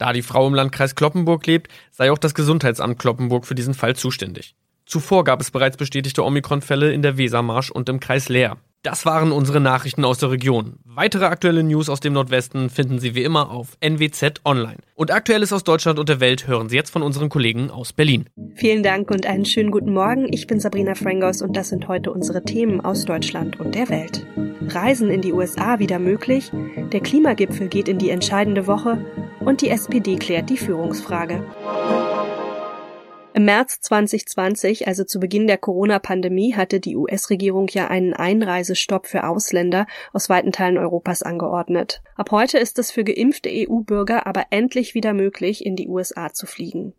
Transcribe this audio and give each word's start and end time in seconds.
Da 0.00 0.14
die 0.14 0.22
Frau 0.22 0.46
im 0.46 0.54
Landkreis 0.54 0.94
Kloppenburg 0.94 1.46
lebt, 1.46 1.70
sei 1.90 2.10
auch 2.10 2.16
das 2.16 2.32
Gesundheitsamt 2.32 2.98
Kloppenburg 2.98 3.44
für 3.44 3.54
diesen 3.54 3.74
Fall 3.74 3.94
zuständig. 3.94 4.54
Zuvor 4.86 5.24
gab 5.24 5.42
es 5.42 5.50
bereits 5.50 5.76
bestätigte 5.76 6.24
Omikron-Fälle 6.24 6.90
in 6.90 7.02
der 7.02 7.18
Wesermarsch 7.18 7.70
und 7.70 7.86
im 7.90 8.00
Kreis 8.00 8.30
Leer. 8.30 8.56
Das 8.82 9.04
waren 9.04 9.30
unsere 9.30 9.60
Nachrichten 9.60 10.06
aus 10.06 10.16
der 10.16 10.30
Region. 10.30 10.78
Weitere 10.86 11.26
aktuelle 11.26 11.62
News 11.62 11.90
aus 11.90 12.00
dem 12.00 12.14
Nordwesten 12.14 12.70
finden 12.70 12.98
Sie 12.98 13.14
wie 13.14 13.24
immer 13.24 13.50
auf 13.50 13.76
NWZ 13.80 14.40
Online. 14.46 14.78
Und 14.94 15.10
Aktuelles 15.10 15.52
aus 15.52 15.64
Deutschland 15.64 15.98
und 15.98 16.08
der 16.08 16.18
Welt 16.18 16.46
hören 16.46 16.70
Sie 16.70 16.76
jetzt 16.76 16.90
von 16.90 17.02
unseren 17.02 17.28
Kollegen 17.28 17.70
aus 17.70 17.92
Berlin. 17.92 18.24
Vielen 18.54 18.82
Dank 18.82 19.10
und 19.10 19.26
einen 19.26 19.44
schönen 19.44 19.70
guten 19.70 19.92
Morgen. 19.92 20.32
Ich 20.32 20.46
bin 20.46 20.60
Sabrina 20.60 20.94
Frangos 20.94 21.42
und 21.42 21.58
das 21.58 21.68
sind 21.68 21.88
heute 21.88 22.10
unsere 22.10 22.42
Themen 22.42 22.80
aus 22.80 23.04
Deutschland 23.04 23.60
und 23.60 23.74
der 23.74 23.90
Welt. 23.90 24.26
Reisen 24.66 25.10
in 25.10 25.20
die 25.20 25.34
USA 25.34 25.78
wieder 25.78 25.98
möglich, 25.98 26.50
der 26.90 27.00
Klimagipfel 27.00 27.68
geht 27.68 27.86
in 27.86 27.98
die 27.98 28.08
entscheidende 28.08 28.66
Woche 28.66 29.04
und 29.40 29.62
die 29.62 29.70
SPD 29.70 30.16
klärt 30.16 30.50
die 30.50 30.56
Führungsfrage. 30.56 31.44
Im 33.32 33.44
März 33.44 33.80
2020, 33.80 34.86
also 34.88 35.04
zu 35.04 35.20
Beginn 35.20 35.46
der 35.46 35.56
Corona-Pandemie, 35.56 36.54
hatte 36.54 36.80
die 36.80 36.96
US-Regierung 36.96 37.68
ja 37.68 37.88
einen 37.88 38.12
Einreisestopp 38.12 39.06
für 39.06 39.24
Ausländer 39.24 39.86
aus 40.12 40.28
weiten 40.28 40.52
Teilen 40.52 40.78
Europas 40.78 41.22
angeordnet. 41.22 42.02
Ab 42.16 42.32
heute 42.32 42.58
ist 42.58 42.78
es 42.78 42.90
für 42.90 43.04
geimpfte 43.04 43.48
EU-Bürger 43.50 44.26
aber 44.26 44.46
endlich 44.50 44.94
wieder 44.94 45.14
möglich, 45.14 45.64
in 45.64 45.76
die 45.76 45.88
USA 45.88 46.32
zu 46.32 46.46
fliegen. 46.46 46.92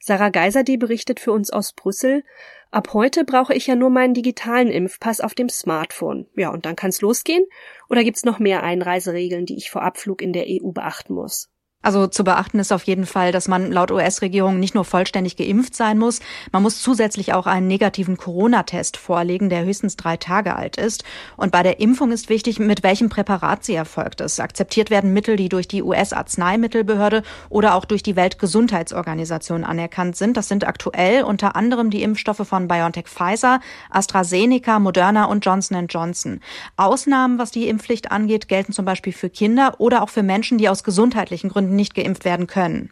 Sarah 0.00 0.28
Geiserde 0.28 0.78
berichtet 0.78 1.18
für 1.18 1.32
uns 1.32 1.50
aus 1.50 1.72
Brüssel. 1.72 2.24
Ab 2.70 2.92
heute 2.92 3.24
brauche 3.24 3.54
ich 3.54 3.66
ja 3.66 3.74
nur 3.74 3.90
meinen 3.90 4.14
digitalen 4.14 4.68
Impfpass 4.68 5.20
auf 5.20 5.34
dem 5.34 5.48
Smartphone. 5.48 6.26
Ja, 6.36 6.50
und 6.50 6.66
dann 6.66 6.76
kann's 6.76 7.00
losgehen? 7.00 7.44
Oder 7.88 8.04
gibt's 8.04 8.24
noch 8.24 8.38
mehr 8.38 8.62
Einreiseregeln, 8.62 9.46
die 9.46 9.56
ich 9.56 9.70
vor 9.70 9.82
Abflug 9.82 10.22
in 10.22 10.32
der 10.32 10.46
EU 10.46 10.72
beachten 10.72 11.14
muss? 11.14 11.53
Also 11.84 12.06
zu 12.06 12.24
beachten 12.24 12.58
ist 12.58 12.72
auf 12.72 12.84
jeden 12.84 13.04
Fall, 13.04 13.30
dass 13.30 13.46
man 13.46 13.70
laut 13.70 13.90
US-Regierung 13.90 14.58
nicht 14.58 14.74
nur 14.74 14.86
vollständig 14.86 15.36
geimpft 15.36 15.76
sein 15.76 15.98
muss, 15.98 16.20
man 16.50 16.62
muss 16.62 16.80
zusätzlich 16.80 17.34
auch 17.34 17.46
einen 17.46 17.66
negativen 17.66 18.16
Corona-Test 18.16 18.96
vorlegen, 18.96 19.50
der 19.50 19.66
höchstens 19.66 19.96
drei 19.96 20.16
Tage 20.16 20.56
alt 20.56 20.78
ist. 20.78 21.04
Und 21.36 21.52
bei 21.52 21.62
der 21.62 21.80
Impfung 21.80 22.10
ist 22.10 22.30
wichtig, 22.30 22.58
mit 22.58 22.82
welchem 22.82 23.10
Präparat 23.10 23.64
sie 23.64 23.74
erfolgt 23.74 24.22
ist. 24.22 24.40
Akzeptiert 24.40 24.88
werden 24.88 25.12
Mittel, 25.12 25.36
die 25.36 25.50
durch 25.50 25.68
die 25.68 25.82
US-Arzneimittelbehörde 25.82 27.22
oder 27.50 27.74
auch 27.74 27.84
durch 27.84 28.02
die 28.02 28.16
Weltgesundheitsorganisation 28.16 29.62
anerkannt 29.62 30.16
sind. 30.16 30.38
Das 30.38 30.48
sind 30.48 30.66
aktuell 30.66 31.22
unter 31.22 31.54
anderem 31.54 31.90
die 31.90 32.02
Impfstoffe 32.02 32.48
von 32.48 32.66
BioNTech 32.66 33.08
Pfizer, 33.08 33.60
AstraZeneca, 33.90 34.78
Moderna 34.78 35.26
und 35.26 35.44
Johnson 35.44 35.86
Johnson. 35.86 36.40
Ausnahmen, 36.78 37.38
was 37.38 37.50
die 37.50 37.68
Impfpflicht 37.68 38.10
angeht, 38.10 38.48
gelten 38.48 38.72
zum 38.72 38.86
Beispiel 38.86 39.12
für 39.12 39.28
Kinder 39.28 39.74
oder 39.78 40.02
auch 40.02 40.08
für 40.08 40.22
Menschen, 40.22 40.56
die 40.56 40.70
aus 40.70 40.82
gesundheitlichen 40.82 41.50
Gründen 41.50 41.73
nicht 41.76 41.94
geimpft 41.94 42.24
werden 42.24 42.46
können. 42.46 42.90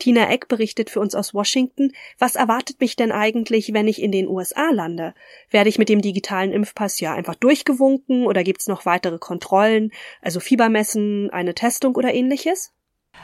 Tina 0.00 0.30
Eck 0.30 0.48
berichtet 0.48 0.88
für 0.90 0.98
uns 0.98 1.14
aus 1.14 1.34
Washington. 1.34 1.92
Was 2.18 2.34
erwartet 2.34 2.80
mich 2.80 2.96
denn 2.96 3.12
eigentlich, 3.12 3.74
wenn 3.74 3.86
ich 3.86 4.02
in 4.02 4.10
den 4.10 4.28
USA 4.28 4.70
lande? 4.70 5.14
Werde 5.50 5.68
ich 5.68 5.78
mit 5.78 5.90
dem 5.90 6.00
digitalen 6.00 6.52
Impfpass 6.52 6.98
ja 7.00 7.14
einfach 7.14 7.34
durchgewunken 7.34 8.26
oder 8.26 8.42
gibt's 8.42 8.66
noch 8.66 8.86
weitere 8.86 9.18
Kontrollen, 9.18 9.92
also 10.22 10.40
Fiebermessen, 10.40 11.30
eine 11.30 11.54
Testung 11.54 11.94
oder 11.94 12.14
ähnliches? 12.14 12.72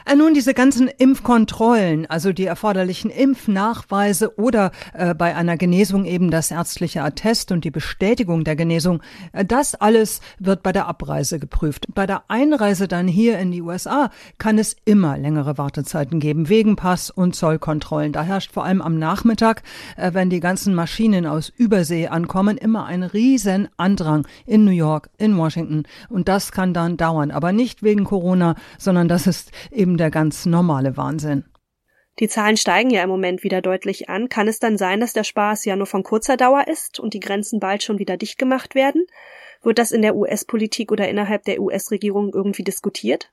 Äh, 0.07 0.15
nun, 0.15 0.33
diese 0.33 0.53
ganzen 0.53 0.87
Impfkontrollen, 0.87 2.05
also 2.05 2.31
die 2.31 2.45
erforderlichen 2.45 3.11
Impfnachweise 3.11 4.37
oder 4.39 4.71
äh, 4.93 5.13
bei 5.13 5.35
einer 5.35 5.57
Genesung 5.57 6.05
eben 6.05 6.31
das 6.31 6.49
ärztliche 6.49 7.03
Attest 7.03 7.51
und 7.51 7.65
die 7.65 7.71
Bestätigung 7.71 8.45
der 8.45 8.55
Genesung, 8.55 9.01
äh, 9.33 9.43
das 9.43 9.75
alles 9.75 10.21
wird 10.39 10.63
bei 10.63 10.71
der 10.71 10.87
Abreise 10.87 11.39
geprüft. 11.39 11.87
Bei 11.93 12.05
der 12.05 12.23
Einreise 12.29 12.87
dann 12.87 13.07
hier 13.07 13.37
in 13.37 13.51
die 13.51 13.61
USA 13.61 14.09
kann 14.37 14.57
es 14.57 14.77
immer 14.85 15.17
längere 15.17 15.57
Wartezeiten 15.57 16.21
geben, 16.21 16.47
wegen 16.47 16.77
Pass- 16.77 17.09
und 17.09 17.35
Zollkontrollen. 17.35 18.13
Da 18.13 18.23
herrscht 18.23 18.53
vor 18.53 18.63
allem 18.63 18.81
am 18.81 18.97
Nachmittag, 18.97 19.63
äh, 19.97 20.13
wenn 20.13 20.29
die 20.29 20.39
ganzen 20.39 20.73
Maschinen 20.73 21.25
aus 21.25 21.49
Übersee 21.49 22.07
ankommen, 22.07 22.55
immer 22.55 22.85
ein 22.85 23.03
riesen 23.03 23.67
Andrang 23.75 24.25
in 24.45 24.63
New 24.63 24.71
York, 24.71 25.09
in 25.17 25.37
Washington. 25.37 25.83
Und 26.07 26.29
das 26.29 26.53
kann 26.53 26.73
dann 26.73 26.95
dauern, 26.95 27.31
aber 27.31 27.51
nicht 27.51 27.83
wegen 27.83 28.05
Corona, 28.05 28.55
sondern 28.77 29.09
das 29.09 29.27
ist 29.27 29.51
eben 29.77 29.97
der 29.97 30.11
ganz 30.11 30.45
normale 30.45 30.97
Wahnsinn. 30.97 31.45
Die 32.19 32.27
Zahlen 32.27 32.57
steigen 32.57 32.89
ja 32.89 33.03
im 33.03 33.09
Moment 33.09 33.43
wieder 33.43 33.61
deutlich 33.61 34.09
an. 34.09 34.27
Kann 34.27 34.47
es 34.47 34.59
dann 34.59 34.77
sein, 34.77 34.99
dass 34.99 35.13
der 35.13 35.23
Spaß 35.23 35.65
ja 35.65 35.75
nur 35.75 35.85
von 35.85 36.01
kurzer 36.01 36.35
Dauer 36.35 36.67
ist 36.67 36.99
und 36.99 37.13
die 37.13 37.19
Grenzen 37.19 37.59
bald 37.59 37.83
schon 37.83 37.99
wieder 37.99 38.17
dicht 38.17 38.39
gemacht 38.39 38.73
werden? 38.73 39.05
Wird 39.61 39.77
das 39.77 39.91
in 39.91 40.01
der 40.01 40.15
US-Politik 40.15 40.91
oder 40.91 41.07
innerhalb 41.07 41.43
der 41.43 41.61
US-Regierung 41.61 42.33
irgendwie 42.33 42.63
diskutiert? 42.63 43.31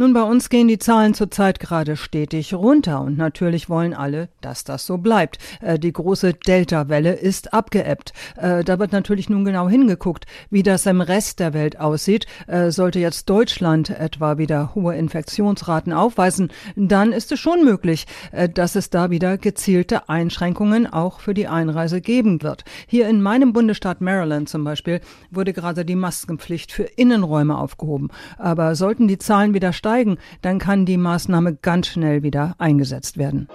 Nun, 0.00 0.14
bei 0.14 0.22
uns 0.22 0.48
gehen 0.48 0.66
die 0.66 0.78
Zahlen 0.78 1.12
zurzeit 1.12 1.60
gerade 1.60 1.94
stetig 1.94 2.54
runter 2.54 3.02
und 3.02 3.18
natürlich 3.18 3.68
wollen 3.68 3.92
alle, 3.92 4.30
dass 4.40 4.64
das 4.64 4.86
so 4.86 4.96
bleibt. 4.96 5.36
Äh, 5.60 5.78
die 5.78 5.92
große 5.92 6.32
Delta-Welle 6.32 7.12
ist 7.12 7.52
abgeebbt. 7.52 8.14
Äh, 8.38 8.64
da 8.64 8.78
wird 8.78 8.92
natürlich 8.92 9.28
nun 9.28 9.44
genau 9.44 9.68
hingeguckt, 9.68 10.24
wie 10.48 10.62
das 10.62 10.86
im 10.86 11.02
Rest 11.02 11.38
der 11.38 11.52
Welt 11.52 11.78
aussieht. 11.78 12.24
Äh, 12.46 12.70
sollte 12.70 12.98
jetzt 12.98 13.28
Deutschland 13.28 13.90
etwa 13.90 14.38
wieder 14.38 14.74
hohe 14.74 14.96
Infektionsraten 14.96 15.92
aufweisen, 15.92 16.50
dann 16.76 17.12
ist 17.12 17.30
es 17.30 17.38
schon 17.38 17.62
möglich, 17.62 18.06
äh, 18.32 18.48
dass 18.48 18.76
es 18.76 18.88
da 18.88 19.10
wieder 19.10 19.36
gezielte 19.36 20.08
Einschränkungen 20.08 20.90
auch 20.90 21.20
für 21.20 21.34
die 21.34 21.46
Einreise 21.46 22.00
geben 22.00 22.40
wird. 22.40 22.64
Hier 22.86 23.06
in 23.06 23.20
meinem 23.20 23.52
Bundesstaat 23.52 24.00
Maryland 24.00 24.48
zum 24.48 24.64
Beispiel 24.64 25.02
wurde 25.30 25.52
gerade 25.52 25.84
die 25.84 25.94
Maskenpflicht 25.94 26.72
für 26.72 26.84
Innenräume 26.84 27.58
aufgehoben. 27.58 28.08
Aber 28.38 28.74
sollten 28.74 29.06
die 29.06 29.18
Zahlen 29.18 29.52
wieder 29.52 29.74
steigen, 29.74 29.89
steigen, 29.90 30.18
dann 30.42 30.58
kann 30.60 30.86
die 30.86 30.96
Maßnahme 30.96 31.56
ganz 31.56 31.88
schnell 31.88 32.22
wieder 32.22 32.54
eingesetzt 32.58 33.18
werden. 33.18 33.48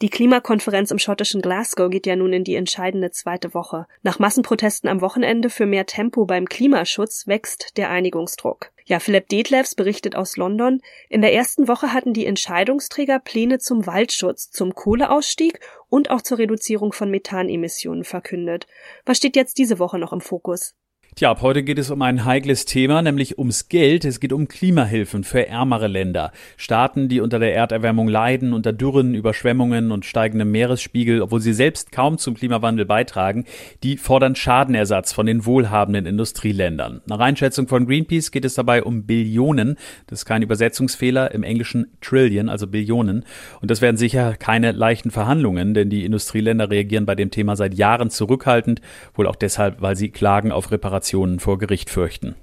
Die 0.00 0.10
Klimakonferenz 0.10 0.90
im 0.90 0.98
schottischen 0.98 1.40
Glasgow 1.40 1.90
geht 1.90 2.06
ja 2.06 2.14
nun 2.14 2.32
in 2.32 2.44
die 2.44 2.56
entscheidende 2.56 3.10
zweite 3.10 3.54
Woche. 3.54 3.86
Nach 4.02 4.18
Massenprotesten 4.18 4.88
am 4.88 5.00
Wochenende 5.00 5.48
für 5.50 5.66
mehr 5.66 5.86
Tempo 5.86 6.26
beim 6.26 6.46
Klimaschutz 6.46 7.26
wächst 7.26 7.76
der 7.78 7.90
Einigungsdruck. 7.90 8.70
Ja, 8.84 9.00
Philipp 9.00 9.28
Detlefs 9.28 9.74
berichtet 9.74 10.14
aus 10.14 10.36
London. 10.36 10.82
In 11.08 11.22
der 11.22 11.32
ersten 11.32 11.68
Woche 11.68 11.92
hatten 11.92 12.12
die 12.12 12.26
Entscheidungsträger 12.26 13.18
Pläne 13.18 13.58
zum 13.58 13.86
Waldschutz, 13.86 14.50
zum 14.50 14.74
Kohleausstieg 14.74 15.58
und 15.88 16.10
auch 16.10 16.20
zur 16.20 16.38
Reduzierung 16.38 16.92
von 16.92 17.10
Methanemissionen 17.10 18.04
verkündet. 18.04 18.66
Was 19.06 19.16
steht 19.16 19.36
jetzt 19.36 19.56
diese 19.58 19.78
Woche 19.78 19.98
noch 19.98 20.12
im 20.12 20.20
Fokus? 20.20 20.74
Tja, 21.16 21.30
ab 21.30 21.42
heute 21.42 21.62
geht 21.62 21.78
es 21.78 21.92
um 21.92 22.02
ein 22.02 22.24
heikles 22.24 22.64
Thema, 22.64 23.00
nämlich 23.00 23.38
ums 23.38 23.68
Geld. 23.68 24.04
Es 24.04 24.18
geht 24.18 24.32
um 24.32 24.48
Klimahilfen 24.48 25.22
für 25.22 25.46
ärmere 25.46 25.86
Länder. 25.86 26.32
Staaten, 26.56 27.08
die 27.08 27.20
unter 27.20 27.38
der 27.38 27.54
Erderwärmung 27.54 28.08
leiden, 28.08 28.52
unter 28.52 28.72
Dürren, 28.72 29.14
Überschwemmungen 29.14 29.92
und 29.92 30.04
steigendem 30.04 30.50
Meeresspiegel, 30.50 31.22
obwohl 31.22 31.40
sie 31.40 31.52
selbst 31.52 31.92
kaum 31.92 32.18
zum 32.18 32.34
Klimawandel 32.34 32.84
beitragen, 32.84 33.44
die 33.84 33.96
fordern 33.96 34.34
Schadenersatz 34.34 35.12
von 35.12 35.26
den 35.26 35.46
wohlhabenden 35.46 36.04
Industrieländern. 36.04 37.00
Nach 37.06 37.20
Einschätzung 37.20 37.68
von 37.68 37.86
Greenpeace 37.86 38.32
geht 38.32 38.44
es 38.44 38.54
dabei 38.54 38.82
um 38.82 39.06
Billionen. 39.06 39.76
Das 40.08 40.22
ist 40.22 40.24
kein 40.24 40.42
Übersetzungsfehler, 40.42 41.30
im 41.30 41.44
Englischen 41.44 41.92
Trillion, 42.00 42.48
also 42.48 42.66
Billionen. 42.66 43.24
Und 43.60 43.70
das 43.70 43.80
werden 43.80 43.98
sicher 43.98 44.34
keine 44.34 44.72
leichten 44.72 45.12
Verhandlungen, 45.12 45.74
denn 45.74 45.90
die 45.90 46.04
Industrieländer 46.04 46.70
reagieren 46.70 47.06
bei 47.06 47.14
dem 47.14 47.30
Thema 47.30 47.54
seit 47.54 47.74
Jahren 47.74 48.10
zurückhaltend, 48.10 48.80
wohl 49.14 49.28
auch 49.28 49.36
deshalb, 49.36 49.80
weil 49.80 49.94
sie 49.94 50.08
Klagen 50.08 50.50
auf 50.50 50.72
Reparationen 50.72 51.03
Demonstrationen 51.04 51.38
vor 51.38 51.58
Gericht 51.58 51.90
fürchten. 51.90 52.34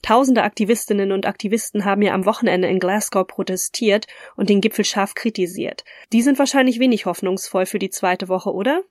Tausende 0.00 0.42
Aktivistinnen 0.42 1.12
und 1.12 1.26
Aktivisten 1.26 1.84
haben 1.84 2.00
ja 2.00 2.14
am 2.14 2.24
Wochenende 2.24 2.68
in 2.68 2.78
Glasgow 2.78 3.26
protestiert 3.26 4.06
und 4.36 4.48
den 4.48 4.62
Gipfel 4.62 4.84
scharf 4.84 5.14
kritisiert. 5.14 5.84
Die 6.12 6.22
sind 6.22 6.38
wahrscheinlich 6.38 6.78
wenig 6.78 7.04
hoffnungsvoll 7.04 7.66
für 7.66 7.78
die 7.78 7.90
zweite 7.90 8.28
Woche, 8.28 8.52
oder? 8.54 8.82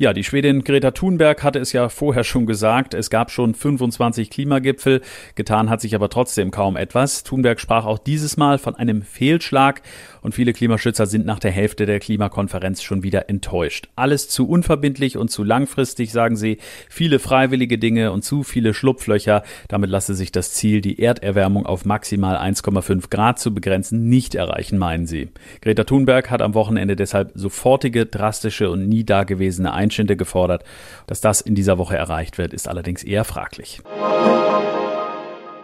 Ja, 0.00 0.14
die 0.14 0.24
Schwedin 0.24 0.64
Greta 0.64 0.92
Thunberg 0.92 1.42
hatte 1.42 1.58
es 1.58 1.74
ja 1.74 1.90
vorher 1.90 2.24
schon 2.24 2.46
gesagt, 2.46 2.94
es 2.94 3.10
gab 3.10 3.30
schon 3.30 3.52
25 3.52 4.30
Klimagipfel, 4.30 5.02
getan 5.34 5.68
hat 5.68 5.82
sich 5.82 5.94
aber 5.94 6.08
trotzdem 6.08 6.50
kaum 6.50 6.78
etwas. 6.78 7.22
Thunberg 7.22 7.60
sprach 7.60 7.84
auch 7.84 7.98
dieses 7.98 8.38
Mal 8.38 8.56
von 8.56 8.74
einem 8.74 9.02
Fehlschlag 9.02 9.82
und 10.22 10.34
viele 10.34 10.54
Klimaschützer 10.54 11.04
sind 11.04 11.26
nach 11.26 11.38
der 11.38 11.50
Hälfte 11.50 11.84
der 11.84 12.00
Klimakonferenz 12.00 12.80
schon 12.82 13.02
wieder 13.02 13.28
enttäuscht. 13.28 13.90
Alles 13.94 14.30
zu 14.30 14.48
unverbindlich 14.48 15.18
und 15.18 15.30
zu 15.30 15.44
langfristig, 15.44 16.12
sagen 16.12 16.34
sie, 16.36 16.56
viele 16.88 17.18
freiwillige 17.18 17.76
Dinge 17.76 18.10
und 18.10 18.24
zu 18.24 18.42
viele 18.42 18.72
Schlupflöcher. 18.72 19.42
Damit 19.68 19.90
lasse 19.90 20.14
sich 20.14 20.32
das 20.32 20.54
Ziel, 20.54 20.80
die 20.80 20.98
Erderwärmung 20.98 21.66
auf 21.66 21.84
maximal 21.84 22.38
1,5 22.38 23.10
Grad 23.10 23.38
zu 23.38 23.52
begrenzen, 23.52 24.08
nicht 24.08 24.34
erreichen, 24.34 24.78
meinen 24.78 25.06
sie. 25.06 25.28
Greta 25.60 25.84
Thunberg 25.84 26.30
hat 26.30 26.40
am 26.40 26.54
Wochenende 26.54 26.96
deshalb 26.96 27.32
sofortige, 27.34 28.06
drastische 28.06 28.70
und 28.70 28.88
nie 28.88 29.04
dagewesene 29.04 29.74
Einschätzungen 29.74 29.89
Einschnitte 29.90 30.16
gefordert. 30.16 30.64
Dass 31.08 31.20
das 31.20 31.40
in 31.40 31.56
dieser 31.56 31.76
Woche 31.76 31.96
erreicht 31.96 32.38
wird, 32.38 32.54
ist 32.54 32.68
allerdings 32.68 33.02
eher 33.02 33.24
fraglich. 33.24 33.82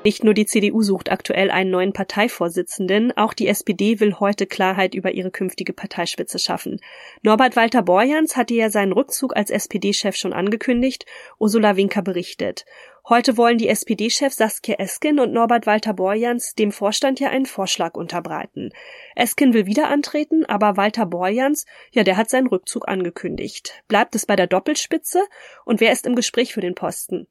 Nicht 0.04 0.22
nur 0.22 0.34
die 0.34 0.46
CDU 0.46 0.82
sucht 0.82 1.10
aktuell 1.10 1.50
einen 1.50 1.70
neuen 1.70 1.92
Parteivorsitzenden, 1.92 3.16
auch 3.16 3.34
die 3.34 3.48
SPD 3.48 3.98
will 3.98 4.14
heute 4.20 4.46
Klarheit 4.46 4.94
über 4.94 5.10
ihre 5.10 5.32
künftige 5.32 5.72
Parteispitze 5.72 6.38
schaffen. 6.38 6.78
Norbert 7.22 7.56
Walter 7.56 7.82
Borjans 7.82 8.36
hatte 8.36 8.54
ja 8.54 8.70
seinen 8.70 8.92
Rückzug 8.92 9.36
als 9.36 9.50
SPD-Chef 9.50 10.14
schon 10.14 10.32
angekündigt, 10.32 11.06
Ursula 11.40 11.76
Winker 11.76 12.02
berichtet. 12.02 12.66
Heute 13.08 13.36
wollen 13.36 13.56
die 13.56 13.68
SPD-Chef 13.68 14.32
Saskia 14.34 14.80
Esken 14.80 15.20
und 15.20 15.32
Norbert 15.32 15.64
Walter 15.64 15.94
Borjans 15.94 16.56
dem 16.56 16.72
Vorstand 16.72 17.20
ja 17.20 17.30
einen 17.30 17.46
Vorschlag 17.46 17.94
unterbreiten. 17.94 18.70
Esken 19.14 19.54
will 19.54 19.64
wieder 19.66 19.88
antreten, 19.90 20.44
aber 20.44 20.76
Walter 20.76 21.06
Borjans, 21.06 21.66
ja, 21.92 22.02
der 22.02 22.16
hat 22.16 22.30
seinen 22.30 22.48
Rückzug 22.48 22.88
angekündigt. 22.88 23.80
Bleibt 23.86 24.16
es 24.16 24.26
bei 24.26 24.34
der 24.34 24.48
Doppelspitze? 24.48 25.22
Und 25.64 25.80
wer 25.80 25.92
ist 25.92 26.04
im 26.04 26.16
Gespräch 26.16 26.52
für 26.52 26.60
den 26.60 26.74
Posten? 26.74 27.28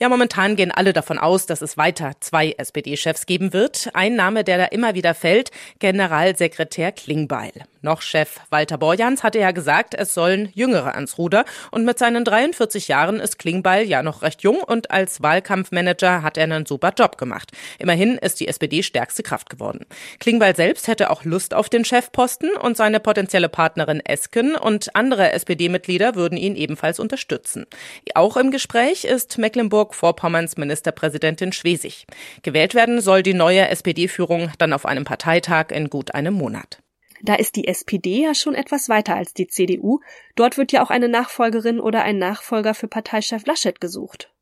Ja, 0.00 0.08
momentan 0.08 0.56
gehen 0.56 0.72
alle 0.72 0.94
davon 0.94 1.18
aus, 1.18 1.44
dass 1.44 1.60
es 1.60 1.76
weiter 1.76 2.12
zwei 2.20 2.52
SPD-Chefs 2.52 3.26
geben 3.26 3.52
wird. 3.52 3.90
Ein 3.92 4.16
Name, 4.16 4.44
der 4.44 4.56
da 4.56 4.64
immer 4.64 4.94
wieder 4.94 5.12
fällt, 5.12 5.50
Generalsekretär 5.78 6.90
Klingbeil. 6.90 7.52
Noch 7.82 8.00
Chef 8.00 8.40
Walter 8.50 8.78
Borjans 8.78 9.24
hatte 9.24 9.40
ja 9.40 9.50
gesagt, 9.50 9.94
es 9.94 10.14
sollen 10.14 10.50
Jüngere 10.54 10.94
ans 10.94 11.18
Ruder. 11.18 11.44
Und 11.72 11.84
mit 11.84 11.98
seinen 11.98 12.24
43 12.24 12.86
Jahren 12.86 13.18
ist 13.18 13.40
Klingbeil 13.40 13.88
ja 13.88 14.04
noch 14.04 14.22
recht 14.22 14.42
jung 14.42 14.62
und 14.62 14.92
als 14.92 15.20
Wahlkampfmanager 15.20 16.22
hat 16.22 16.36
er 16.36 16.44
einen 16.44 16.64
super 16.64 16.92
Job 16.96 17.18
gemacht. 17.18 17.50
Immerhin 17.80 18.18
ist 18.18 18.38
die 18.38 18.46
SPD 18.46 18.84
stärkste 18.84 19.24
Kraft 19.24 19.50
geworden. 19.50 19.84
Klingbeil 20.20 20.54
selbst 20.54 20.86
hätte 20.86 21.10
auch 21.10 21.24
Lust 21.24 21.54
auf 21.54 21.68
den 21.68 21.84
Chefposten 21.84 22.50
und 22.56 22.76
seine 22.76 23.00
potenzielle 23.00 23.48
Partnerin 23.48 24.00
Esken 24.00 24.54
und 24.54 24.94
andere 24.94 25.32
SPD-Mitglieder 25.32 26.14
würden 26.14 26.38
ihn 26.38 26.54
ebenfalls 26.54 27.00
unterstützen. 27.00 27.66
Auch 28.14 28.36
im 28.36 28.52
Gespräch 28.52 29.04
ist 29.04 29.38
Mecklenburg-Vorpommerns 29.38 30.56
Ministerpräsidentin 30.56 31.52
Schwesig. 31.52 32.06
Gewählt 32.42 32.76
werden 32.76 33.00
soll 33.00 33.24
die 33.24 33.34
neue 33.34 33.66
SPD-Führung 33.68 34.52
dann 34.58 34.72
auf 34.72 34.86
einem 34.86 35.04
Parteitag 35.04 35.70
in 35.70 35.90
gut 35.90 36.14
einem 36.14 36.34
Monat. 36.34 36.78
Da 37.22 37.36
ist 37.36 37.54
die 37.54 37.68
SPD 37.68 38.22
ja 38.22 38.34
schon 38.34 38.54
etwas 38.54 38.88
weiter 38.88 39.14
als 39.14 39.32
die 39.32 39.46
CDU. 39.46 40.00
Dort 40.34 40.58
wird 40.58 40.72
ja 40.72 40.82
auch 40.82 40.90
eine 40.90 41.08
Nachfolgerin 41.08 41.80
oder 41.80 42.02
ein 42.02 42.18
Nachfolger 42.18 42.74
für 42.74 42.88
Parteichef 42.88 43.46
Laschet 43.46 43.80
gesucht. 43.80 44.32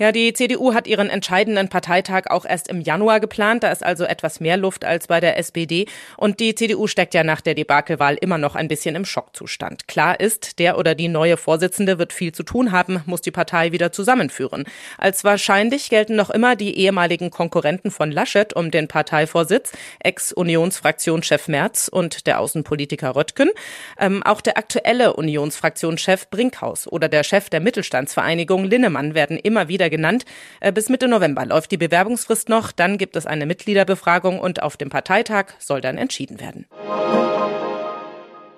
Ja, 0.00 0.12
die 0.12 0.32
CDU 0.32 0.72
hat 0.72 0.86
ihren 0.86 1.10
entscheidenden 1.10 1.68
Parteitag 1.68 2.28
auch 2.30 2.46
erst 2.46 2.68
im 2.68 2.80
Januar 2.80 3.20
geplant. 3.20 3.62
Da 3.62 3.70
ist 3.70 3.84
also 3.84 4.04
etwas 4.04 4.40
mehr 4.40 4.56
Luft 4.56 4.82
als 4.82 5.08
bei 5.08 5.20
der 5.20 5.36
SPD. 5.36 5.84
Und 6.16 6.40
die 6.40 6.54
CDU 6.54 6.86
steckt 6.86 7.12
ja 7.12 7.22
nach 7.22 7.42
der 7.42 7.54
Debakelwahl 7.54 8.16
immer 8.18 8.38
noch 8.38 8.54
ein 8.54 8.66
bisschen 8.66 8.94
im 8.96 9.04
Schockzustand. 9.04 9.88
Klar 9.88 10.18
ist, 10.18 10.58
der 10.58 10.78
oder 10.78 10.94
die 10.94 11.08
neue 11.08 11.36
Vorsitzende 11.36 11.98
wird 11.98 12.14
viel 12.14 12.32
zu 12.32 12.44
tun 12.44 12.72
haben, 12.72 13.02
muss 13.04 13.20
die 13.20 13.30
Partei 13.30 13.72
wieder 13.72 13.92
zusammenführen. 13.92 14.64
Als 14.96 15.22
wahrscheinlich 15.22 15.90
gelten 15.90 16.16
noch 16.16 16.30
immer 16.30 16.56
die 16.56 16.78
ehemaligen 16.78 17.28
Konkurrenten 17.28 17.90
von 17.90 18.10
Laschet 18.10 18.54
um 18.54 18.70
den 18.70 18.88
Parteivorsitz, 18.88 19.72
Ex-Unionsfraktionschef 19.98 21.46
Merz 21.46 21.88
und 21.88 22.26
der 22.26 22.40
Außenpolitiker 22.40 23.16
Röttgen. 23.16 23.50
Ähm, 23.98 24.22
auch 24.22 24.40
der 24.40 24.56
aktuelle 24.56 25.12
Unionsfraktionschef 25.12 26.30
Brinkhaus 26.30 26.90
oder 26.90 27.10
der 27.10 27.22
Chef 27.22 27.50
der 27.50 27.60
Mittelstandsvereinigung 27.60 28.64
Linnemann 28.64 29.12
werden 29.14 29.36
immer 29.36 29.68
wieder 29.68 29.89
genannt. 29.90 30.24
Äh, 30.60 30.72
bis 30.72 30.88
Mitte 30.88 31.08
November 31.08 31.44
läuft 31.44 31.70
die 31.72 31.76
Bewerbungsfrist 31.76 32.48
noch, 32.48 32.72
dann 32.72 32.96
gibt 32.96 33.16
es 33.16 33.26
eine 33.26 33.46
Mitgliederbefragung 33.46 34.40
und 34.40 34.62
auf 34.62 34.76
dem 34.76 34.88
Parteitag 34.88 35.46
soll 35.58 35.80
dann 35.80 35.98
entschieden 35.98 36.40
werden. 36.40 36.66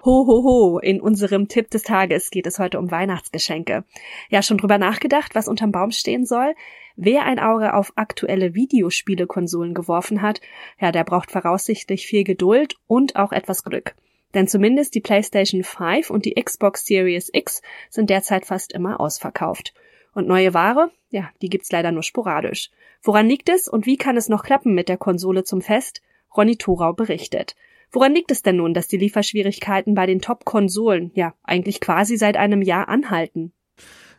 Ho, 0.04 0.26
ho, 0.26 0.42
ho. 0.42 0.78
In 0.80 1.00
unserem 1.00 1.46
Tipp 1.46 1.70
des 1.70 1.84
Tages 1.84 2.30
geht 2.30 2.48
es 2.48 2.58
heute 2.58 2.80
um 2.80 2.90
Weihnachtsgeschenke. 2.90 3.84
Ja, 4.30 4.42
schon 4.42 4.58
drüber 4.58 4.76
nachgedacht, 4.76 5.36
was 5.36 5.46
unterm 5.46 5.70
Baum 5.70 5.92
stehen 5.92 6.26
soll? 6.26 6.54
Wer 6.96 7.24
ein 7.24 7.38
Auge 7.38 7.72
auf 7.74 7.92
aktuelle 7.94 8.52
Videospielekonsolen 8.54 9.74
geworfen 9.74 10.20
hat, 10.20 10.40
ja, 10.80 10.90
der 10.90 11.04
braucht 11.04 11.30
voraussichtlich 11.30 12.04
viel 12.04 12.24
Geduld 12.24 12.74
und 12.88 13.14
auch 13.14 13.30
etwas 13.30 13.62
Glück. 13.62 13.94
Denn 14.34 14.48
zumindest 14.48 14.96
die 14.96 15.00
PlayStation 15.00 15.62
5 15.62 16.10
und 16.10 16.24
die 16.24 16.34
Xbox 16.34 16.84
Series 16.84 17.30
X 17.32 17.62
sind 17.88 18.10
derzeit 18.10 18.44
fast 18.44 18.72
immer 18.72 18.98
ausverkauft. 18.98 19.72
Und 20.14 20.28
neue 20.28 20.54
Ware? 20.54 20.90
Ja, 21.10 21.30
die 21.40 21.48
gibt's 21.48 21.72
leider 21.72 21.92
nur 21.92 22.02
sporadisch. 22.02 22.70
Woran 23.02 23.28
liegt 23.28 23.48
es 23.48 23.68
und 23.68 23.86
wie 23.86 23.96
kann 23.96 24.16
es 24.16 24.28
noch 24.28 24.44
klappen 24.44 24.74
mit 24.74 24.88
der 24.88 24.98
Konsole 24.98 25.44
zum 25.44 25.62
Fest? 25.62 26.02
Ronny 26.36 26.56
Thorau 26.56 26.92
berichtet. 26.92 27.54
Woran 27.90 28.14
liegt 28.14 28.30
es 28.30 28.42
denn 28.42 28.56
nun, 28.56 28.72
dass 28.74 28.88
die 28.88 28.96
Lieferschwierigkeiten 28.96 29.94
bei 29.94 30.06
den 30.06 30.20
Top-Konsolen 30.20 31.10
ja 31.14 31.34
eigentlich 31.42 31.80
quasi 31.80 32.16
seit 32.16 32.36
einem 32.36 32.62
Jahr 32.62 32.88
anhalten? 32.88 33.52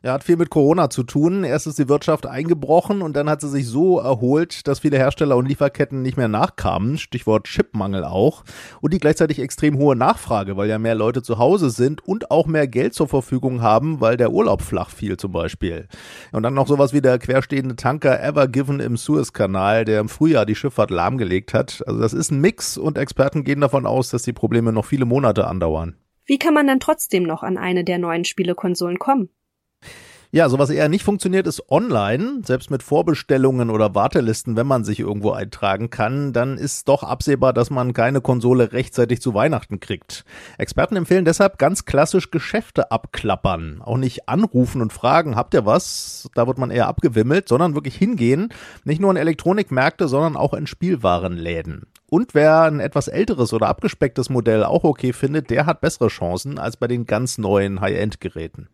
Ja, 0.05 0.11
hat 0.11 0.25
viel 0.25 0.35
mit 0.35 0.49
Corona 0.49 0.89
zu 0.89 1.03
tun. 1.03 1.45
Erst 1.45 1.65
ist 1.65 1.79
die 1.79 1.87
Wirtschaft 1.87 2.25
eingebrochen 2.25 3.01
und 3.01 3.15
dann 3.15 3.29
hat 3.29 3.39
sie 3.39 3.47
sich 3.47 3.65
so 3.65 3.99
erholt, 3.99 4.67
dass 4.67 4.79
viele 4.79 4.97
Hersteller 4.97 5.37
und 5.37 5.47
Lieferketten 5.47 6.01
nicht 6.01 6.17
mehr 6.17 6.27
nachkamen. 6.27 6.97
Stichwort 6.97 7.45
Chipmangel 7.45 8.03
auch. 8.03 8.43
Und 8.81 8.91
die 8.91 8.97
gleichzeitig 8.97 9.39
extrem 9.39 9.77
hohe 9.77 9.95
Nachfrage, 9.95 10.57
weil 10.57 10.67
ja 10.67 10.77
mehr 10.77 10.95
Leute 10.95 11.23
zu 11.23 11.37
Hause 11.37 11.69
sind 11.69 12.05
und 12.05 12.31
auch 12.31 12.47
mehr 12.47 12.67
Geld 12.67 12.93
zur 12.93 13.07
Verfügung 13.07 13.61
haben, 13.61 14.01
weil 14.01 14.17
der 14.17 14.33
Urlaub 14.33 14.61
flach 14.61 14.89
fiel 14.89 15.15
zum 15.15 15.31
Beispiel. 15.31 15.87
Und 16.33 16.43
dann 16.43 16.53
noch 16.53 16.67
sowas 16.67 16.91
wie 16.91 17.01
der 17.01 17.17
querstehende 17.17 17.77
Tanker 17.77 18.21
Ever 18.21 18.49
Given 18.49 18.81
im 18.81 18.97
Suezkanal, 18.97 19.85
der 19.85 20.01
im 20.01 20.09
Frühjahr 20.09 20.45
die 20.45 20.55
Schifffahrt 20.55 20.91
lahmgelegt 20.91 21.53
hat. 21.53 21.81
Also 21.87 22.01
das 22.01 22.11
ist 22.11 22.29
ein 22.29 22.41
Mix 22.41 22.77
und 22.77 22.97
Experten 22.97 23.45
gehen 23.45 23.61
davon 23.61 23.85
aus, 23.85 24.09
dass 24.09 24.23
die 24.23 24.33
Probleme 24.33 24.73
noch 24.73 24.83
viele 24.83 25.05
Monate 25.05 25.47
andauern. 25.47 25.95
Wie 26.25 26.39
kann 26.39 26.53
man 26.53 26.67
dann 26.67 26.81
trotzdem 26.81 27.23
noch 27.23 27.41
an 27.41 27.57
eine 27.57 27.85
der 27.85 27.99
neuen 27.99 28.25
Spielekonsolen 28.25 28.99
kommen? 28.99 29.29
Ja, 30.35 30.49
sowas 30.49 30.71
eher 30.71 30.89
nicht 30.89 31.03
funktioniert, 31.03 31.45
ist 31.45 31.69
online. 31.69 32.41
Selbst 32.43 32.71
mit 32.71 32.81
Vorbestellungen 32.81 33.69
oder 33.69 33.93
Wartelisten, 33.93 34.55
wenn 34.55 34.65
man 34.65 34.83
sich 34.83 34.99
irgendwo 34.99 35.29
eintragen 35.29 35.91
kann, 35.91 36.33
dann 36.33 36.57
ist 36.57 36.89
doch 36.89 37.03
absehbar, 37.03 37.53
dass 37.53 37.69
man 37.69 37.93
keine 37.93 38.19
Konsole 38.19 38.73
rechtzeitig 38.73 39.21
zu 39.21 39.35
Weihnachten 39.35 39.79
kriegt. 39.79 40.25
Experten 40.57 40.95
empfehlen 40.95 41.23
deshalb 41.23 41.59
ganz 41.59 41.85
klassisch 41.85 42.31
Geschäfte 42.31 42.89
abklappern. 42.89 43.83
Auch 43.83 43.97
nicht 43.97 44.27
anrufen 44.27 44.81
und 44.81 44.91
fragen, 44.91 45.35
habt 45.35 45.53
ihr 45.53 45.67
was? 45.67 46.27
Da 46.33 46.47
wird 46.47 46.57
man 46.57 46.71
eher 46.71 46.87
abgewimmelt, 46.87 47.47
sondern 47.47 47.75
wirklich 47.75 47.95
hingehen. 47.95 48.49
Nicht 48.85 49.01
nur 49.01 49.11
in 49.11 49.17
Elektronikmärkte, 49.17 50.07
sondern 50.07 50.35
auch 50.35 50.55
in 50.55 50.65
Spielwarenläden. 50.65 51.85
Und 52.09 52.33
wer 52.33 52.63
ein 52.63 52.79
etwas 52.79 53.07
älteres 53.07 53.53
oder 53.53 53.67
abgespecktes 53.67 54.31
Modell 54.31 54.63
auch 54.63 54.83
okay 54.83 55.13
findet, 55.13 55.51
der 55.51 55.67
hat 55.67 55.81
bessere 55.81 56.07
Chancen 56.07 56.57
als 56.57 56.75
bei 56.75 56.87
den 56.87 57.05
ganz 57.05 57.37
neuen 57.37 57.81
High-End-Geräten. 57.81 58.69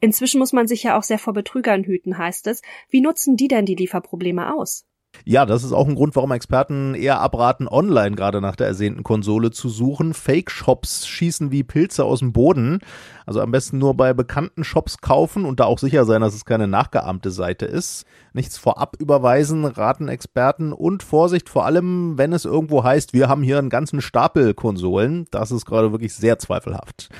Inzwischen 0.00 0.38
muss 0.38 0.52
man 0.52 0.68
sich 0.68 0.82
ja 0.84 0.96
auch 0.98 1.02
sehr 1.02 1.18
vor 1.18 1.32
Betrügern 1.32 1.84
hüten, 1.84 2.18
heißt 2.18 2.46
es. 2.46 2.62
Wie 2.88 3.00
nutzen 3.00 3.36
die 3.36 3.48
denn 3.48 3.66
die 3.66 3.74
Lieferprobleme 3.74 4.54
aus? 4.54 4.84
Ja, 5.24 5.46
das 5.46 5.64
ist 5.64 5.72
auch 5.72 5.88
ein 5.88 5.94
Grund, 5.94 6.14
warum 6.16 6.30
Experten 6.32 6.94
eher 6.94 7.20
abraten, 7.20 7.66
online 7.66 8.14
gerade 8.14 8.40
nach 8.40 8.56
der 8.56 8.66
ersehnten 8.66 9.02
Konsole 9.02 9.50
zu 9.50 9.68
suchen. 9.68 10.14
Fake-Shops 10.14 11.06
schießen 11.06 11.50
wie 11.50 11.64
Pilze 11.64 12.04
aus 12.04 12.20
dem 12.20 12.32
Boden. 12.32 12.78
Also 13.26 13.40
am 13.40 13.50
besten 13.50 13.78
nur 13.78 13.94
bei 13.94 14.14
bekannten 14.14 14.64
Shops 14.64 14.98
kaufen 14.98 15.44
und 15.44 15.60
da 15.60 15.64
auch 15.64 15.78
sicher 15.78 16.04
sein, 16.04 16.20
dass 16.20 16.34
es 16.34 16.44
keine 16.44 16.68
nachgeahmte 16.68 17.30
Seite 17.30 17.66
ist. 17.66 18.06
Nichts 18.32 18.58
vorab 18.58 18.96
überweisen, 19.00 19.64
raten 19.64 20.08
Experten 20.08 20.72
und 20.72 21.02
Vorsicht 21.02 21.48
vor 21.48 21.66
allem, 21.66 22.16
wenn 22.16 22.32
es 22.32 22.44
irgendwo 22.44 22.84
heißt, 22.84 23.12
wir 23.12 23.28
haben 23.28 23.42
hier 23.42 23.58
einen 23.58 23.70
ganzen 23.70 24.00
Stapel 24.00 24.54
Konsolen. 24.54 25.26
Das 25.30 25.50
ist 25.50 25.66
gerade 25.66 25.92
wirklich 25.92 26.14
sehr 26.14 26.38
zweifelhaft. 26.38 27.10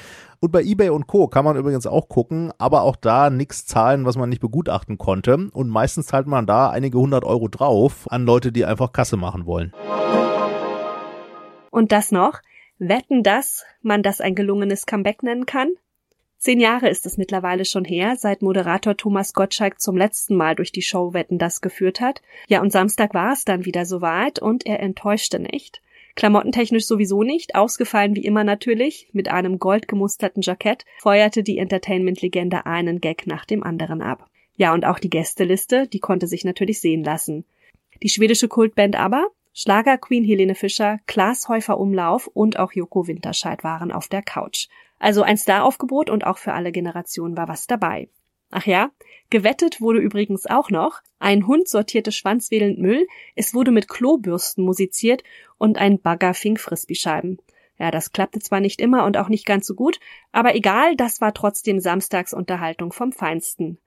Und 0.41 0.53
bei 0.53 0.63
eBay 0.63 0.91
und 0.91 1.09
Co. 1.09 1.27
kann 1.27 1.45
man 1.45 1.57
übrigens 1.57 1.87
auch 1.87 2.09
gucken, 2.09 2.53
aber 2.59 2.83
auch 2.83 2.95
da 2.95 3.29
nichts 3.29 3.67
zahlen, 3.67 4.05
was 4.05 4.17
man 4.17 4.29
nicht 4.29 4.41
begutachten 4.41 4.97
konnte. 4.97 5.49
Und 5.53 5.69
meistens 5.69 6.07
zahlt 6.07 6.29
man 6.29 6.47
da 6.47 6.71
einige 6.71 6.99
hundert 6.99 7.25
Euro 7.25 7.49
drauf 7.49 8.07
an 8.09 8.25
Leute, 8.25 8.53
die 8.53 8.65
einfach 8.65 8.93
Kasse 8.93 9.17
machen 9.17 9.47
wollen. 9.47 9.73
Und 11.71 11.91
das 11.91 12.13
noch? 12.13 12.41
Wetten, 12.79 13.25
dass 13.25 13.65
man 13.83 14.05
das 14.05 14.21
ein 14.21 14.37
gelungenes 14.37 14.87
Comeback 14.87 15.25
nennen 15.25 15.45
kann? 15.45 15.71
Zehn 16.39 16.61
Jahre 16.61 16.89
ist 16.89 17.05
es 17.05 17.19
mittlerweile 17.19 17.65
schon 17.65 17.85
her, 17.85 18.15
seit 18.17 18.43
Moderator 18.43 18.97
Thomas 18.97 19.33
Gottschalk 19.33 19.81
zum 19.81 19.97
letzten 19.97 20.37
Mal 20.37 20.55
durch 20.55 20.71
die 20.71 20.83
Show 20.83 21.13
Wetten 21.13 21.39
das 21.39 21.61
geführt 21.61 22.01
hat. 22.01 22.23
Ja, 22.47 22.61
und 22.61 22.71
Samstag 22.71 23.13
war 23.13 23.33
es 23.33 23.45
dann 23.45 23.65
wieder 23.65 23.85
soweit 23.85 24.39
und 24.39 24.65
er 24.65 24.79
enttäuschte 24.79 25.41
nicht. 25.41 25.83
Klamottentechnisch 26.19 26.85
sowieso 26.85 27.23
nicht, 27.23 27.55
ausgefallen 27.55 28.17
wie 28.17 28.25
immer 28.25 28.43
natürlich, 28.43 29.09
mit 29.13 29.29
einem 29.29 29.61
goldgemusterten 29.61 30.43
Jackett, 30.43 30.85
feuerte 30.99 31.45
die 31.45 31.59
Entertainment-Legende 31.59 32.67
einen 32.67 33.01
Gag 33.01 33.29
nach 33.29 33.45
dem 33.45 33.63
anderen 33.63 34.03
ab. 34.03 34.29
Ja, 34.57 34.75
und 34.75 34.85
auch 34.85 34.99
die 34.99 35.11
Gästeliste, 35.11 35.87
die 35.87 36.01
konnte 36.01 36.27
sich 36.27 36.45
natürlich 36.45 36.81
sehen 36.81 37.05
lassen. 37.05 37.45
Die 38.03 38.09
schwedische 38.09 38.49
Kultband 38.49 38.97
aber, 38.97 39.29
Schlager 39.55 39.97
Queen 39.97 40.25
Helene 40.25 40.57
Fischer, 40.57 40.99
Klaas 41.07 41.49
Häufer 41.49 41.79
Umlauf 41.79 42.27
und 42.27 42.59
auch 42.59 42.73
Joko 42.73 43.07
Winterscheid 43.07 43.63
waren 43.63 43.93
auf 43.93 44.09
der 44.09 44.23
Couch. 44.23 44.67
Also 44.99 45.23
ein 45.23 45.37
Staraufgebot 45.37 46.11
und 46.11 46.27
auch 46.27 46.39
für 46.39 46.53
alle 46.53 46.73
Generationen 46.73 47.37
war 47.37 47.47
was 47.47 47.69
dabei. 47.69 48.09
Ach 48.51 48.67
ja, 48.67 48.91
gewettet 49.31 49.81
wurde 49.81 50.01
übrigens 50.01 50.47
auch 50.47 50.71
noch, 50.71 51.01
ein 51.19 51.47
Hund 51.47 51.69
sortierte 51.69 52.13
schwanzwedelnd 52.13 52.79
Müll, 52.79 53.07
es 53.37 53.53
wurde 53.53 53.71
mit 53.71 53.89
Klobürsten 53.89 54.65
musiziert 54.65 55.23
und 55.59 55.79
ein 55.79 56.01
Bagger 56.01 56.33
fing 56.35 56.57
Frisbee-Scheiben. 56.57 57.39
Ja, 57.79 57.91
das 57.91 58.13
klappte 58.13 58.41
zwar 58.41 58.61
nicht 58.61 58.81
immer 58.81 59.05
und 59.05 59.17
auch 59.17 59.29
nicht 59.29 59.47
ganz 59.47 59.67
so 59.67 59.75
gut, 59.75 60.01
aber 60.33 60.55
egal, 60.55 60.97
das 60.97 61.21
war 61.21 61.35
trotzdem 61.35 61.79
Samstagsunterhaltung 61.79 62.93
vom 62.93 63.13
Feinsten. 63.13 63.79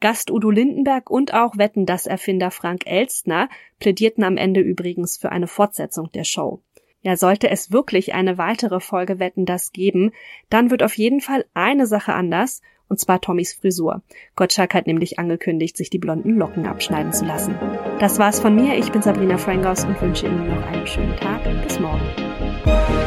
Gast 0.00 0.30
Udo 0.30 0.50
Lindenberg 0.50 1.10
und 1.10 1.34
auch 1.34 1.56
Wetten 1.58 1.86
das 1.86 2.06
Erfinder 2.06 2.50
Frank 2.50 2.86
Elstner 2.86 3.48
plädierten 3.80 4.22
am 4.22 4.36
Ende 4.36 4.60
übrigens 4.60 5.16
für 5.16 5.32
eine 5.32 5.48
Fortsetzung 5.48 6.10
der 6.12 6.24
Show. 6.24 6.60
Ja, 7.00 7.16
sollte 7.16 7.48
es 7.48 7.72
wirklich 7.72 8.14
eine 8.14 8.38
weitere 8.38 8.80
Folge 8.80 9.18
Wetten 9.18 9.46
das 9.46 9.72
geben, 9.72 10.12
dann 10.50 10.70
wird 10.70 10.82
auf 10.82 10.96
jeden 10.96 11.20
Fall 11.20 11.46
eine 11.54 11.86
Sache 11.86 12.12
anders 12.12 12.60
und 12.88 12.98
zwar 12.98 13.20
Tommys 13.20 13.54
Frisur. 13.54 14.02
Gottschalk 14.36 14.74
hat 14.74 14.86
nämlich 14.86 15.18
angekündigt, 15.18 15.76
sich 15.76 15.90
die 15.90 15.98
blonden 15.98 16.36
Locken 16.36 16.66
abschneiden 16.66 17.12
zu 17.12 17.24
lassen. 17.24 17.54
Das 18.00 18.18
war's 18.18 18.40
von 18.40 18.54
mir. 18.54 18.76
Ich 18.76 18.92
bin 18.92 19.02
Sabrina 19.02 19.38
Frangos 19.38 19.84
und 19.84 20.00
wünsche 20.00 20.26
Ihnen 20.26 20.48
noch 20.48 20.66
einen 20.66 20.86
schönen 20.86 21.16
Tag. 21.16 21.40
Bis 21.64 21.78
morgen. 21.78 22.97